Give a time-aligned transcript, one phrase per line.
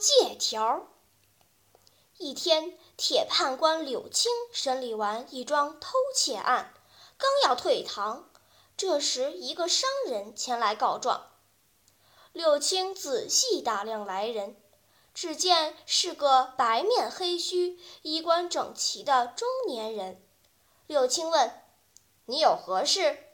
[0.00, 0.88] 借条。
[2.16, 6.72] 一天，铁判官柳青审理完一桩偷窃案，
[7.18, 8.30] 刚要退堂，
[8.76, 11.30] 这时一个商人前来告状。
[12.32, 14.56] 柳青仔细打量来人，
[15.12, 20.26] 只见是个白面黑须、衣冠整齐的中年人。
[20.86, 21.62] 柳青问
[22.26, 23.26] ：“你有何事？”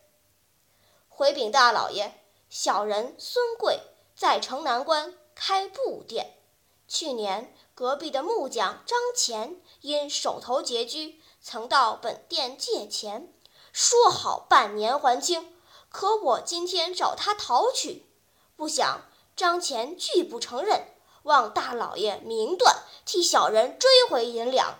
[1.08, 3.80] 回禀大老爷，小人孙贵
[4.16, 5.16] 在城南关。
[5.38, 6.34] 开布店，
[6.88, 13.32] 去年隔壁的木匠张乾因手头拮据，曾到本店借钱，
[13.72, 15.54] 说好半年还清。
[15.88, 18.06] 可我今天找他讨取，
[18.54, 19.02] 不想
[19.34, 24.78] 张乾拒不承认，望大老爷明断，替小人追回银两。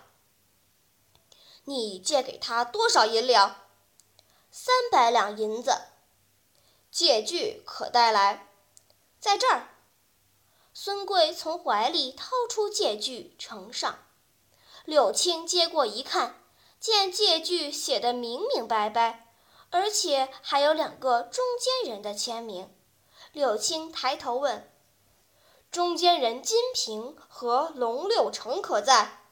[1.65, 3.63] 你借给他多少银两？
[4.49, 5.71] 三百两银子。
[6.89, 8.47] 借据可带来，
[9.19, 9.76] 在这儿。
[10.79, 13.97] 孙贵从怀里掏出借据，呈上。
[14.85, 16.43] 柳青接过一看，
[16.79, 19.33] 见借据写得明明白白，
[19.71, 22.71] 而且还有两个中间人的签名。
[23.31, 24.71] 柳青抬头问
[25.71, 29.23] ：“中间人金平和龙六成可在？”“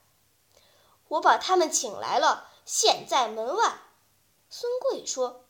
[1.09, 3.81] 我把他们请来了，现在门外。”
[4.49, 5.45] 孙贵说。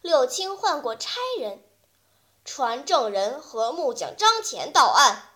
[0.00, 1.62] 柳青换过差人。
[2.44, 5.30] 传证人和木匠张乾到案。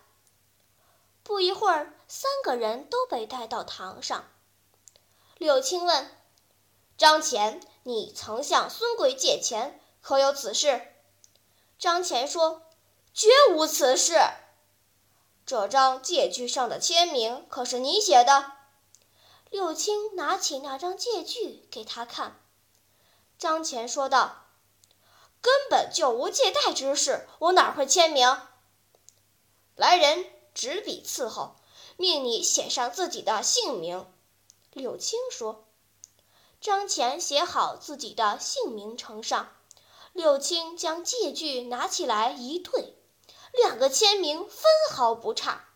[1.22, 4.30] 不一会儿，三个人都被带到堂上。
[5.38, 6.10] 柳青问
[6.96, 10.94] ：“张乾，你曾向孙贵借钱，可有此事？”
[11.78, 12.62] 张乾说
[13.12, 14.18] ：“绝无此事。”
[15.44, 18.52] 这张借据上的签名可是你写的？
[19.50, 22.40] 柳青拿起那张借据给他看。
[23.38, 24.45] 张乾说道。
[25.46, 28.36] 根本就无借贷之事，我哪会签名？
[29.76, 31.54] 来人，执笔伺候，
[31.96, 34.12] 命你写上自己的姓名。
[34.72, 35.64] 柳青说。
[36.60, 39.54] 张乾写好自己的姓名呈上，
[40.12, 42.98] 柳青将借据拿起来一对，
[43.52, 45.68] 两个签名分毫不差。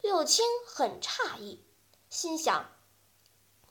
[0.00, 1.64] 柳青很诧异，
[2.08, 2.70] 心想：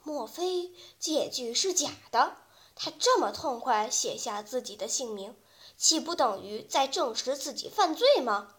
[0.03, 2.35] 莫非借据是假的？
[2.75, 5.35] 他这么痛快写下自己的姓名，
[5.77, 8.53] 岂不等于在证实自己犯罪吗？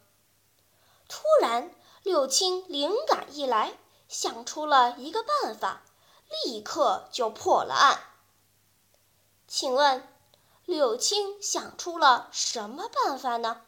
[1.08, 1.70] 突然，
[2.02, 3.78] 柳青灵感一来，
[4.08, 5.82] 想出了一个办法，
[6.44, 8.00] 立刻就破了案。
[9.46, 10.08] 请问，
[10.64, 13.62] 柳青想出了什么办法呢？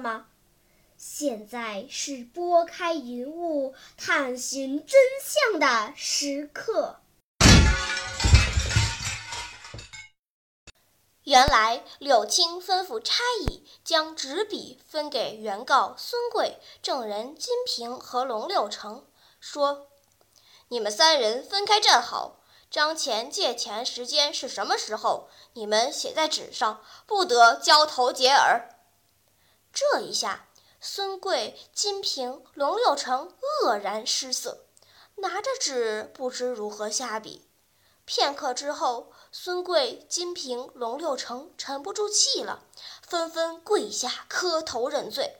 [0.00, 0.26] 吗？
[0.96, 7.00] 现在是拨开云雾探寻真相的时刻。
[11.24, 19.06] 原来柳青吩咐差役将纸笔分给原告孙贵、证人金平和龙六成，
[19.38, 19.86] 说
[20.68, 22.40] ：“你们三人分开站好。”
[22.70, 25.28] 张乾借钱时间是什么时候？
[25.54, 28.79] 你们写在纸上，不得交头接耳。
[29.72, 30.48] 这一下，
[30.80, 34.66] 孙贵、金平、龙六成愕然失色，
[35.16, 37.46] 拿着纸不知如何下笔。
[38.04, 42.64] 片刻之后，孙贵、金平、龙六成沉不住气了，
[43.06, 45.36] 纷纷跪下磕头认罪。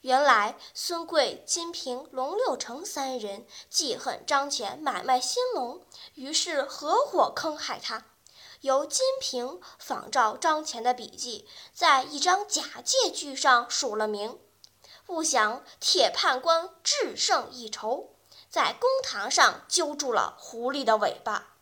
[0.00, 5.84] 原来，孙贵、金平、龙六成三人记恨张乾买卖兴隆，
[6.14, 8.04] 于是合伙坑害他。
[8.60, 14.38] 由金平仿照张乾的笔记，在一张假借据上署了名。
[15.06, 18.14] 不想铁判官智胜一筹，
[18.48, 21.54] 在公堂上揪住了狐狸的尾巴。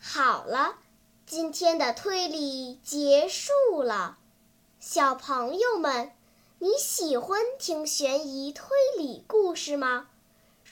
[0.00, 0.78] 好了。
[1.26, 4.18] 今天的推理结束了，
[4.78, 6.12] 小朋友们，
[6.58, 8.68] 你喜欢听悬疑推
[8.98, 10.10] 理故事吗？